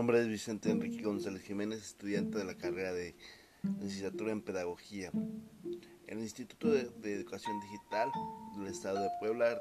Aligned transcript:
nombre 0.00 0.18
es 0.18 0.28
Vicente 0.28 0.70
Enrique 0.70 1.02
González 1.02 1.42
Jiménez, 1.42 1.82
estudiante 1.82 2.38
de 2.38 2.44
la 2.44 2.54
carrera 2.54 2.90
de 2.90 3.14
licenciatura 3.82 4.32
en 4.32 4.40
Pedagogía 4.40 5.10
el 6.06 6.20
Instituto 6.20 6.70
de, 6.70 7.12
Educación 7.12 7.60
Digital 7.60 8.10
del 8.56 8.68
Estado 8.68 9.02
de 9.02 9.10
Puebla, 9.20 9.60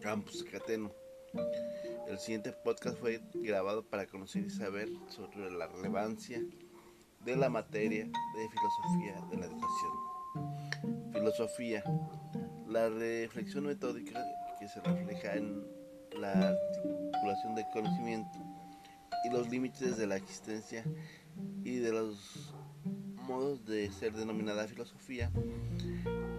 Campus 0.00 0.44
Cateno. 0.44 0.92
El 2.06 2.20
siguiente 2.20 2.52
podcast 2.52 2.96
fue 3.00 3.20
grabado 3.34 3.82
para 3.82 4.06
conocer 4.06 4.44
y 4.44 4.50
saber 4.50 4.88
sobre 5.08 5.50
la 5.50 5.66
relevancia 5.66 6.40
de 7.24 7.34
la 7.34 7.48
materia 7.48 8.04
de 8.04 8.48
filosofía 8.50 9.20
de 9.32 9.36
la 9.36 9.46
educación. 9.46 11.12
Filosofía, 11.12 11.82
la 12.68 12.88
reflexión 12.88 13.66
metódica 13.66 14.24
que 14.60 14.68
se 14.68 14.80
refleja 14.80 15.34
en 15.34 15.66
la 16.20 16.50
articulación 16.50 17.56
del 17.56 17.64
conocimiento 17.72 18.49
y 19.24 19.30
los 19.30 19.48
límites 19.50 19.96
de 19.96 20.06
la 20.06 20.16
existencia 20.16 20.84
y 21.64 21.76
de 21.76 21.92
los 21.92 22.54
modos 23.26 23.64
de 23.64 23.90
ser 23.92 24.12
denominada 24.14 24.66
filosofía. 24.66 25.30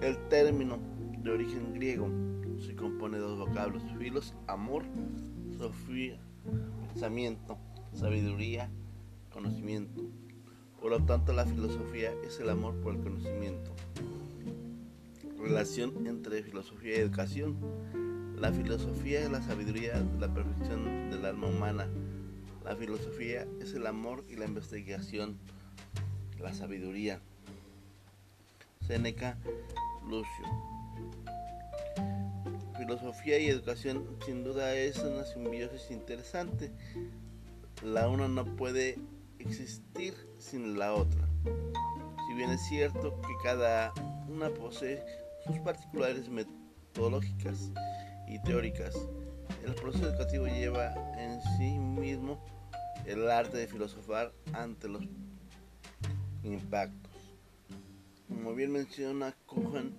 El 0.02 0.18
término 0.30 0.80
de 1.20 1.32
origen 1.32 1.74
griego 1.74 2.10
se 2.60 2.76
compone 2.76 3.18
de 3.18 3.24
dos 3.24 3.40
vocablos, 3.40 3.84
filos, 3.98 4.34
amor, 4.48 4.84
sofía, 5.58 6.20
pensamiento, 6.88 7.58
sabiduría, 7.94 8.70
conocimiento. 9.32 10.04
Por 10.80 10.92
lo 10.92 11.04
tanto, 11.06 11.34
la 11.34 11.46
filosofía 11.46 12.12
es 12.26 12.40
el 12.40 12.50
amor 12.50 12.76
por 12.82 12.96
el 12.96 13.02
conocimiento. 13.02 13.76
Relación 15.38 16.08
entre 16.08 16.44
filosofía 16.44 16.98
y 16.98 17.00
educación. 17.00 17.58
La 18.38 18.52
filosofía 18.52 19.22
es 19.22 19.32
la 19.32 19.42
sabiduría, 19.42 20.04
la 20.20 20.34
perfección 20.34 21.12
del 21.12 21.26
alma 21.26 21.48
humana. 21.48 21.88
La 22.64 22.76
filosofía 22.76 23.48
es 23.60 23.74
el 23.74 23.88
amor 23.88 24.24
y 24.30 24.36
la 24.36 24.46
investigación, 24.46 25.38
la 26.40 26.54
sabiduría. 26.54 27.20
Seneca 28.88 29.38
Lucio. 30.08 30.46
Filosofía 32.78 33.40
y 33.40 33.48
educación 33.48 34.06
sin 34.26 34.44
duda 34.44 34.76
es 34.76 34.98
una 35.00 35.24
simbiosis 35.26 35.92
interesante. 35.92 36.72
La 37.84 38.10
una 38.10 38.28
no 38.28 38.46
puede 38.56 38.98
existir 39.40 40.14
sin 40.38 40.78
la 40.78 40.94
otra. 40.94 41.28
Si 42.28 42.34
bien 42.36 42.52
es 42.52 42.62
cierto 42.68 43.20
que 43.22 43.34
cada 43.44 43.94
una 44.30 44.50
posee 44.50 45.04
sus 45.46 45.58
particulares 45.60 46.30
metodológicas, 46.30 47.72
y 48.32 48.40
teóricas. 48.40 48.96
El 49.64 49.76
proceso 49.76 50.10
educativo 50.10 50.48
lleva 50.48 50.94
en 51.18 51.40
sí 51.58 51.78
mismo 51.78 52.44
el 53.06 53.30
arte 53.30 53.58
de 53.58 53.68
filosofar 53.68 54.34
ante 54.54 54.88
los 54.88 55.04
impactos. 56.44 57.12
Como 58.28 58.56
bien 58.56 58.72
menciona 58.72 59.36
Cohen 59.46 59.94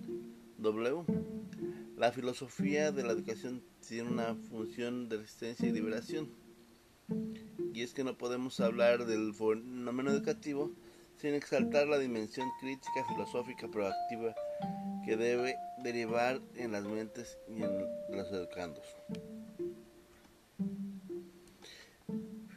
W, 0.57 1.03
la 1.97 2.11
filosofía 2.11 2.91
de 2.91 3.03
la 3.03 3.13
educación 3.13 3.63
tiene 3.87 4.09
una 4.09 4.35
función 4.49 5.07
de 5.07 5.17
resistencia 5.17 5.67
y 5.67 5.71
liberación. 5.71 6.29
Y 7.73 7.81
es 7.81 7.93
que 7.93 8.03
no 8.03 8.17
podemos 8.17 8.59
hablar 8.59 9.05
del 9.05 9.33
fenómeno 9.33 10.11
educativo 10.11 10.71
sin 11.17 11.35
exaltar 11.35 11.87
la 11.87 11.99
dimensión 11.99 12.49
crítica, 12.59 13.05
filosófica, 13.07 13.69
proactiva 13.69 14.35
que 15.05 15.15
debe 15.15 15.55
derivar 15.83 16.41
en 16.55 16.71
las 16.71 16.83
mentes 16.83 17.37
y 17.47 17.61
en 17.61 17.85
los 18.09 18.31
educandos. 18.31 18.85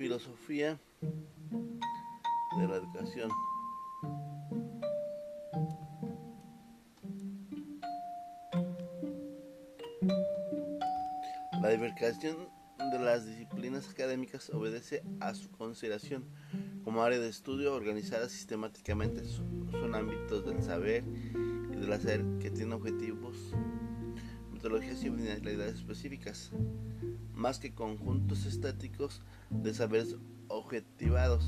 Filosofía 0.06 0.78
de 1.00 2.68
la 2.68 2.76
educación. 2.76 3.28
La 11.60 11.70
diversificación 11.70 12.36
de 12.92 12.98
las 13.00 13.26
disciplinas 13.26 13.90
académicas 13.90 14.48
obedece 14.50 15.02
a 15.18 15.34
su 15.34 15.50
consideración 15.50 16.24
como 16.84 17.02
área 17.02 17.18
de 17.18 17.28
estudio 17.28 17.74
organizada 17.74 18.28
sistemáticamente. 18.28 19.24
Son 19.24 19.92
ámbitos 19.92 20.46
del 20.46 20.62
saber 20.62 21.02
del 21.02 21.92
hacer 21.92 22.24
que 22.38 22.52
tiene 22.52 22.74
objetivos, 22.76 23.36
metodologías 24.56 25.04
y 25.04 25.10
finalidades 25.10 25.76
específicas, 25.76 26.50
más 27.34 27.58
que 27.58 27.74
conjuntos 27.74 28.46
estáticos 28.46 29.20
de 29.50 29.74
saberes 29.74 30.16
objetivados. 30.48 31.44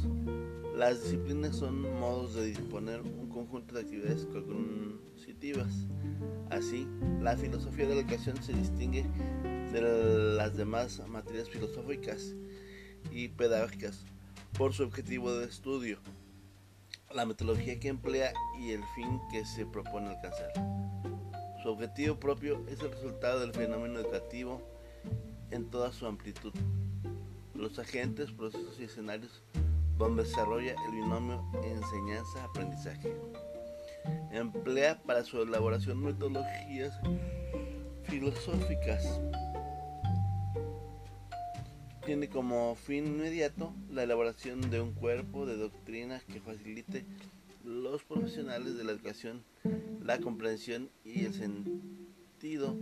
Las 0.77 1.03
disciplinas 1.03 1.57
son 1.57 1.81
modos 1.99 2.35
de 2.35 2.45
disponer 2.45 3.01
un 3.01 3.31
conjunto 3.31 3.75
de 3.75 3.81
actividades 3.81 4.27
cognitivas. 4.27 5.73
Así, 6.51 6.87
la 7.23 7.35
filosofía 7.37 7.87
de 7.87 7.95
la 7.95 8.01
educación 8.03 8.37
se 8.43 8.53
distingue 8.53 9.07
de 9.73 9.81
las 10.37 10.55
demás 10.55 11.03
materias 11.09 11.49
filosóficas 11.49 12.35
y 13.11 13.29
pedagógicas 13.29 14.05
por 14.59 14.75
su 14.75 14.83
objetivo 14.83 15.33
de 15.33 15.47
estudio 15.47 15.99
la 17.15 17.25
metodología 17.25 17.81
que 17.81 17.89
emplea 17.89 18.35
y 18.61 18.73
el 18.73 18.85
fin 18.95 19.19
que 19.31 19.43
se 19.47 19.65
propone 19.65 20.09
alcanzar. 20.09 20.53
Su 21.69 21.75
objetivo 21.75 22.19
propio 22.19 22.65
es 22.67 22.81
el 22.81 22.91
resultado 22.91 23.41
del 23.41 23.53
fenómeno 23.53 24.01
educativo 24.01 24.63
en 25.51 25.69
toda 25.69 25.93
su 25.93 26.07
amplitud. 26.07 26.55
Los 27.55 27.79
agentes, 27.79 28.33
procesos 28.33 28.81
y 28.81 28.85
escenarios 28.85 29.43
donde 29.99 30.23
desarrolla 30.23 30.75
el 30.87 30.93
binomio 30.93 31.45
enseñanza-aprendizaje. 31.63 33.15
Emplea 34.33 34.99
para 35.03 35.23
su 35.25 35.43
elaboración 35.43 36.03
metodologías 36.03 36.99
filosóficas 38.05 39.21
tiene 42.07 42.31
como 42.31 42.77
fin 42.77 43.09
inmediato 43.09 43.75
la 43.91 44.05
elaboración 44.05 44.71
de 44.71 44.81
un 44.81 44.95
cuerpo 44.95 45.45
de 45.45 45.59
doctrinas 45.59 46.25
que 46.25 46.41
facilite 46.41 47.05
los 47.69 48.03
profesionales 48.03 48.79
de 48.79 48.85
la 48.85 48.93
educación 48.93 49.45
la 50.03 50.19
comprensión 50.21 50.89
y 51.05 51.27
el 51.27 51.35
sentido 51.35 52.75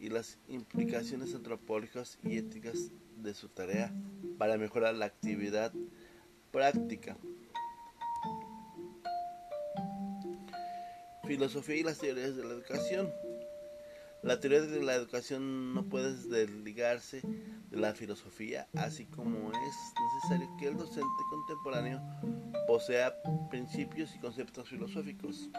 y 0.00 0.08
las 0.08 0.38
implicaciones 0.48 1.32
antropológicas 1.32 2.18
y 2.24 2.38
éticas 2.38 2.90
de 3.22 3.34
su 3.34 3.48
tarea 3.48 3.94
para 4.36 4.58
mejorar 4.58 4.96
la 4.96 5.06
actividad 5.06 5.72
práctica. 6.50 7.16
Filosofía 11.24 11.76
y 11.76 11.82
las 11.84 11.98
teorías 11.98 12.34
de 12.34 12.44
la 12.44 12.54
educación. 12.54 13.12
La 14.24 14.40
teoría 14.40 14.62
de 14.62 14.82
la 14.82 14.96
educación 14.96 15.72
no 15.72 15.84
puede 15.84 16.14
desligarse 16.14 17.20
de 17.20 17.28
la 17.76 17.94
filosofía, 17.94 18.66
así 18.74 19.04
como 19.06 19.50
es 19.52 19.94
necesario 20.14 20.56
que 20.56 20.68
el 20.68 20.76
docente 20.76 21.22
contemporáneo 21.30 22.00
posea 22.66 23.12
principios 23.50 24.14
y 24.14 24.18
conceptos 24.18 24.68
filosóficos, 24.68 25.50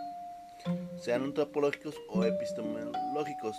sean 0.99 1.23
antropológicos 1.23 1.95
o 2.09 2.23
epistemológicos. 2.23 3.55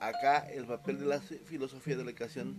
Acá 0.00 0.38
el 0.50 0.66
papel 0.66 0.98
de 0.98 1.06
la 1.06 1.20
filosofía 1.20 1.96
de 1.96 2.04
la 2.04 2.10
educación 2.10 2.56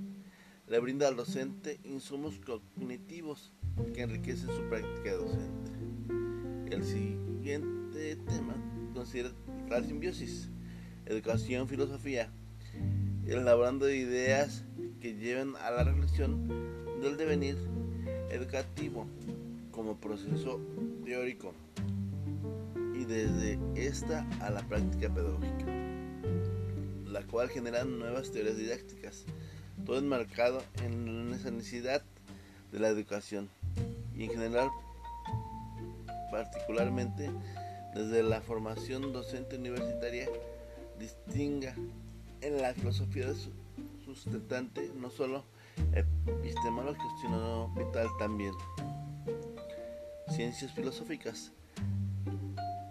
le 0.68 0.80
brinda 0.80 1.08
al 1.08 1.16
docente 1.16 1.80
insumos 1.84 2.40
cognitivos 2.40 3.52
que 3.94 4.02
enriquecen 4.02 4.50
su 4.50 4.70
práctica 4.70 5.14
docente. 5.14 5.72
El 6.74 6.84
siguiente 6.84 8.16
tema 8.16 8.56
considera 8.94 9.32
la 9.68 9.84
simbiosis, 9.84 10.50
educación, 11.06 11.68
filosofía 11.68 12.32
elaborando 13.28 13.90
ideas 13.90 14.64
que 15.02 15.16
lleven 15.16 15.56
a 15.64 15.72
la 15.72 15.84
reflexión 15.84 16.48
del 17.02 17.18
devenir 17.18 17.58
educativo 18.30 19.08
como 19.72 19.96
proceso 19.98 20.60
teórico 21.06 21.54
y 22.94 23.06
desde 23.06 23.58
esta 23.76 24.28
a 24.42 24.50
la 24.50 24.62
práctica 24.62 25.10
pedagógica, 25.14 25.66
la 27.08 27.22
cual 27.24 27.50
genera 27.50 27.86
nuevas 27.86 28.32
teorías 28.32 28.58
didácticas, 28.58 29.26
todo 29.86 30.00
enmarcado 30.00 30.62
en 30.84 31.34
esa 31.34 31.52
necesidad 31.52 32.04
de 32.72 32.80
la 32.80 32.90
educación 32.90 33.50
y 34.16 34.26
en 34.26 34.32
general 34.32 34.70
particularmente 36.32 37.32
desde 37.96 38.22
la 38.22 38.42
formación 38.42 39.14
docente 39.14 39.56
universitaria 39.58 40.28
distinga 41.00 41.74
en 42.42 42.62
la 42.62 42.74
filosofía 42.74 43.28
sustentante, 44.16 44.92
no 44.96 45.10
solo 45.10 45.44
epistemológico, 45.94 47.06
sino 47.22 47.74
vital 47.76 48.08
también. 48.18 48.54
Ciencias 50.30 50.72
filosóficas. 50.74 51.52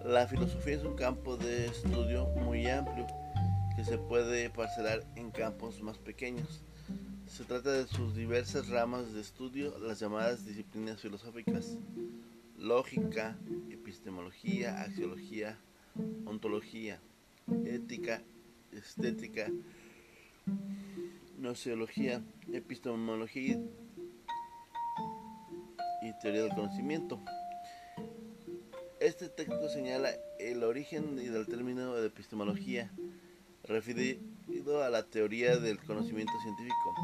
La 0.05 0.27
filosofía 0.27 0.77
es 0.77 0.85
un 0.85 0.97
campo 0.97 1.37
de 1.37 1.67
estudio 1.67 2.27
muy 2.29 2.67
amplio 2.67 3.07
que 3.77 3.85
se 3.85 3.99
puede 3.99 4.51
parcelar 4.51 5.05
en 5.17 5.31
campos 5.31 5.83
más 5.83 5.99
pequeños. 5.99 6.63
Se 7.27 7.45
trata 7.45 7.71
de 7.71 7.87
sus 7.87 8.17
diversas 8.17 8.69
ramas 8.69 9.13
de 9.13 9.21
estudio, 9.21 9.79
las 9.79 10.01
llamadas 10.01 10.47
disciplinas 10.47 11.01
filosóficas, 11.01 11.77
lógica, 12.57 13.37
epistemología, 13.71 14.83
axiología, 14.83 15.59
ontología, 16.25 17.01
ética, 17.67 18.23
estética, 18.73 19.49
nociología, 21.39 22.23
epistemología 22.53 23.59
y 26.03 26.13
teoría 26.21 26.43
del 26.43 26.55
conocimiento. 26.55 27.21
Este 29.01 29.29
texto 29.29 29.69
señala 29.69 30.11
el 30.39 30.65
origen 30.65 31.17
del 31.17 31.47
término 31.47 31.95
de 31.95 32.09
epistemología, 32.09 32.91
referido 33.65 34.83
a 34.83 34.91
la 34.91 35.05
teoría 35.05 35.57
del 35.57 35.79
conocimiento 35.79 36.33
científico. 36.43 36.95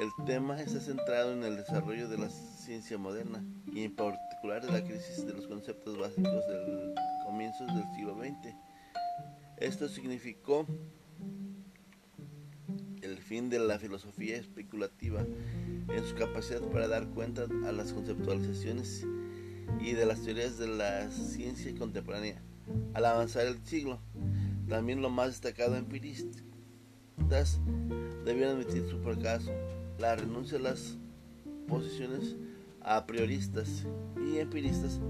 El 0.00 0.26
tema 0.26 0.60
está 0.60 0.80
centrado 0.80 1.32
en 1.32 1.42
el 1.42 1.56
desarrollo 1.56 2.08
de 2.08 2.18
la 2.18 2.28
ciencia 2.28 2.98
moderna 2.98 3.42
y 3.72 3.84
en 3.84 3.96
particular 3.96 4.64
la 4.64 4.84
crisis 4.84 5.26
de 5.26 5.32
los 5.32 5.46
conceptos 5.46 5.98
básicos 5.98 6.46
del 6.48 6.94
comienzos 7.28 7.66
del 7.74 7.84
siglo 7.94 8.16
XX. 8.16 8.54
Esto 9.58 9.88
significó 9.88 10.66
fin 13.28 13.50
de 13.50 13.58
la 13.58 13.78
filosofía 13.78 14.38
especulativa 14.38 15.20
en 15.20 16.04
su 16.04 16.14
capacidad 16.14 16.62
para 16.62 16.88
dar 16.88 17.06
cuenta 17.08 17.46
a 17.66 17.72
las 17.72 17.92
conceptualizaciones 17.92 19.06
y 19.80 19.92
de 19.92 20.06
las 20.06 20.22
teorías 20.22 20.56
de 20.56 20.66
la 20.66 21.10
ciencia 21.10 21.74
contemporánea 21.76 22.40
al 22.94 23.04
avanzar 23.04 23.46
el 23.46 23.62
siglo. 23.66 24.00
También 24.66 25.02
lo 25.02 25.10
más 25.10 25.28
destacado 25.28 25.76
empiristas 25.76 26.42
debieron 28.24 28.56
admitir 28.56 28.88
su 28.88 28.98
fracaso, 29.00 29.52
la 29.98 30.16
renuncia 30.16 30.56
a 30.56 30.62
las 30.62 30.96
posiciones 31.68 32.34
a 32.80 33.04
prioristas 33.04 33.84
y 34.16 34.38
empiristas 34.38 35.00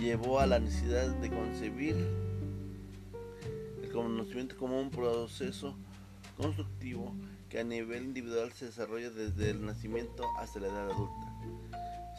llevó 0.00 0.40
a 0.40 0.46
la 0.46 0.58
necesidad 0.58 1.14
de 1.16 1.28
concebir 1.28 1.96
el 3.82 3.92
conocimiento 3.92 4.56
como 4.56 4.80
un 4.80 4.90
proceso 4.90 5.76
constructivo 6.38 7.14
que 7.52 7.60
a 7.60 7.64
nivel 7.64 8.04
individual 8.04 8.50
se 8.54 8.64
desarrolla 8.64 9.10
desde 9.10 9.50
el 9.50 9.66
nacimiento 9.66 10.24
hasta 10.38 10.58
la 10.58 10.68
edad 10.68 10.90
adulta. 10.90 11.26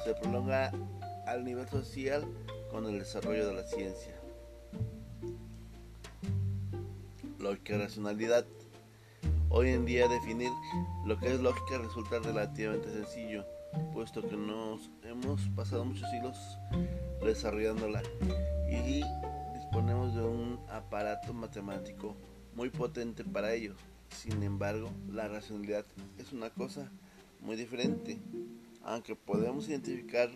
Se 0.04 0.14
prolonga 0.14 0.72
al 1.26 1.44
nivel 1.44 1.68
social 1.70 2.24
con 2.70 2.86
el 2.86 3.00
desarrollo 3.00 3.48
de 3.48 3.54
la 3.56 3.64
ciencia. 3.64 4.14
Lógica 7.40 7.80
racionalidad. 7.80 8.46
Hoy 9.50 9.70
en 9.70 9.86
día 9.86 10.08
definir 10.08 10.52
lo 11.04 11.18
que 11.18 11.34
es 11.34 11.40
lógica 11.40 11.80
resulta 11.80 12.20
relativamente 12.20 12.92
sencillo, 12.92 13.44
puesto 13.92 14.22
que 14.22 14.38
nos 14.38 14.92
hemos 15.02 15.42
pasado 15.56 15.84
muchos 15.84 16.08
siglos 16.12 16.38
desarrollándola 17.24 18.04
y 18.70 19.02
disponemos 19.56 20.14
de 20.14 20.22
un 20.22 20.60
aparato 20.70 21.34
matemático 21.34 22.16
muy 22.54 22.70
potente 22.70 23.24
para 23.24 23.52
ello. 23.52 23.74
Sin 24.14 24.44
embargo, 24.44 24.92
la 25.12 25.28
racionalidad 25.28 25.86
es 26.18 26.32
una 26.32 26.50
cosa 26.50 26.90
muy 27.42 27.56
diferente. 27.56 28.20
Aunque 28.84 29.16
podemos 29.16 29.68
identificar 29.68 30.30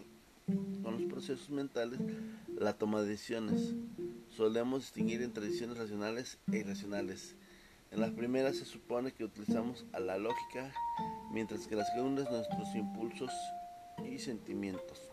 con 0.82 1.00
los 1.00 1.12
procesos 1.12 1.50
mentales 1.50 2.00
la 2.58 2.74
toma 2.74 3.02
de 3.02 3.10
decisiones. 3.10 3.76
Solemos 4.30 4.82
distinguir 4.82 5.22
entre 5.22 5.46
decisiones 5.46 5.78
racionales 5.78 6.38
e 6.52 6.58
irracionales. 6.58 7.36
En 7.92 8.02
las 8.02 8.12
primeras 8.12 8.58
se 8.58 8.66
supone 8.66 9.14
que 9.14 9.24
utilizamos 9.24 9.86
a 9.94 10.00
la 10.00 10.18
lógica, 10.18 10.74
mientras 11.32 11.68
que 11.68 11.76
las 11.76 11.88
segundas 11.94 12.30
nuestros 12.30 12.76
impulsos 12.76 13.32
y 14.06 14.20
sentimientos. 14.20 15.12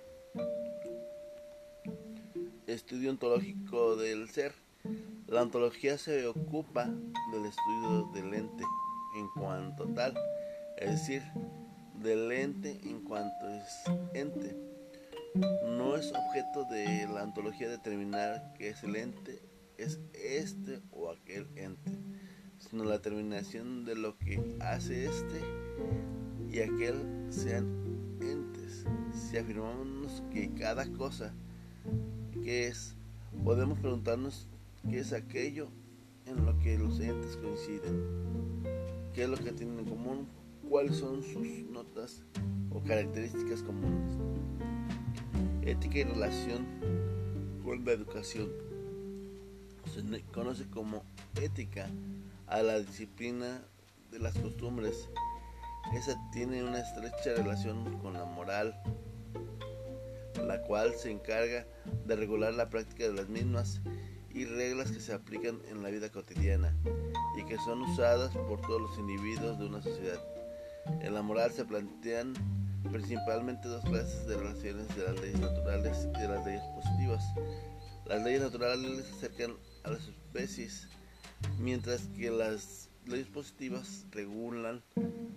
Estudio 2.67 3.11
ontológico 3.11 3.97
del 3.97 4.29
ser. 4.31 4.64
La 5.27 5.43
ontología 5.43 5.99
se 5.99 6.27
ocupa 6.27 6.87
del 7.33 7.47
estudio 7.47 8.11
del 8.15 8.35
ente 8.35 8.65
en 9.17 9.29
cuanto 9.35 9.87
tal, 9.95 10.15
es 10.79 10.91
decir, 10.91 11.23
del 12.03 12.31
ente 12.33 12.79
en 12.85 13.01
cuanto 13.01 13.49
es 13.49 13.85
ente 14.13 14.55
no 15.67 15.97
es 15.97 16.13
objeto 16.13 16.65
de 16.71 17.09
la 17.13 17.25
ontología 17.25 17.69
determinar 17.69 18.55
que 18.57 18.69
es 18.69 18.85
el 18.85 18.95
ente, 18.95 19.43
es 19.79 19.99
este 20.13 20.81
o 20.93 21.11
aquel 21.11 21.49
ente, 21.57 21.91
sino 22.59 22.85
la 22.85 22.93
determinación 22.93 23.85
de 23.85 23.97
lo 23.97 24.17
que 24.19 24.41
hace 24.61 25.07
este 25.07 25.41
y 26.53 26.61
aquel 26.61 27.27
sean 27.31 27.67
entes. 28.21 28.85
Si 29.13 29.37
afirmamos 29.37 30.23
que 30.33 30.55
cada 30.55 30.87
cosa 30.93 31.35
que 32.45 32.69
es, 32.69 32.95
podemos 33.43 33.81
preguntarnos 33.81 34.47
qué 34.89 35.01
es 35.01 35.13
aquello 35.13 35.69
en 36.27 36.45
lo 36.45 36.59
que 36.59 36.79
los 36.79 37.01
entes 37.01 37.37
coinciden, 37.37 38.63
qué 39.13 39.25
es 39.25 39.29
lo 39.29 39.37
que 39.37 39.53
tienen 39.53 39.81
en 39.81 39.85
común, 39.87 40.29
cuáles 40.69 40.97
son 40.97 41.23
sus 41.23 41.47
notas 41.71 42.23
o 42.71 42.83
características 42.83 43.63
comunes 43.63 44.19
ética 45.67 45.99
y 45.99 46.05
relación 46.05 46.67
con 47.65 47.85
la 47.85 47.93
educación. 47.93 48.51
Se 49.93 50.23
conoce 50.33 50.67
como 50.69 51.03
ética 51.41 51.89
a 52.47 52.63
la 52.63 52.79
disciplina 52.81 53.63
de 54.11 54.19
las 54.19 54.35
costumbres. 54.39 55.09
Esa 55.95 56.15
tiene 56.33 56.65
una 56.65 56.81
estrecha 56.81 57.35
relación 57.37 57.99
con 57.99 58.15
la 58.15 58.25
moral, 58.25 58.75
la 60.47 60.63
cual 60.63 60.95
se 60.95 61.11
encarga 61.11 61.67
de 62.07 62.17
regular 62.17 62.55
la 62.55 62.69
práctica 62.69 63.05
de 63.05 63.15
las 63.15 63.29
mismas 63.29 63.81
y 64.35 64.45
reglas 64.45 64.91
que 64.91 65.01
se 65.01 65.13
aplican 65.13 65.61
en 65.71 65.83
la 65.83 65.91
vida 65.91 66.11
cotidiana 66.11 66.77
y 67.39 67.45
que 67.45 67.57
son 67.59 67.83
usadas 67.83 68.33
por 68.37 68.61
todos 68.61 68.83
los 68.83 68.99
individuos 68.99 69.59
de 69.59 69.67
una 69.67 69.81
sociedad. 69.81 70.21
En 71.01 71.15
la 71.15 71.23
moral 71.23 71.53
se 71.53 71.65
plantean 71.65 72.35
principalmente 72.91 73.69
dos 73.69 73.85
clases 73.85 74.27
de 74.27 74.37
relaciones 74.37 74.95
de 74.97 75.05
las 75.05 75.21
leyes 75.21 75.41
naturales 75.41 76.09
y 76.15 76.21
de 76.21 76.29
las 76.29 76.45
leyes 76.45 76.63
positivas. 76.75 77.25
Las 78.07 78.23
leyes 78.23 78.43
naturales 78.43 79.07
se 79.07 79.15
acercan 79.15 79.57
a 79.85 79.91
las 79.91 80.09
especies, 80.09 80.89
mientras 81.59 82.03
que 82.09 82.31
las 82.31 82.91
leyes 83.07 83.29
positivas 83.29 84.05
regulan 84.11 84.83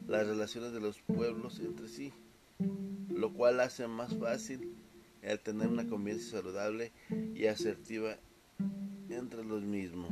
las 0.07 0.25
relaciones 0.25 0.73
de 0.73 0.79
los 0.79 0.99
pueblos 1.01 1.59
entre 1.59 1.87
sí, 1.87 2.13
lo 3.09 3.33
cual 3.33 3.59
hace 3.59 3.87
más 3.87 4.15
fácil 4.17 4.75
el 5.21 5.39
tener 5.39 5.67
una 5.67 5.87
convivencia 5.87 6.39
saludable 6.39 6.91
y 7.35 7.45
asertiva 7.45 8.17
entre 9.17 9.43
los 9.43 9.63
mismos. 9.63 10.11